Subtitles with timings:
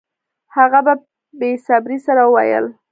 [0.55, 0.93] هغه په
[1.39, 2.65] بې صبرۍ سره وویل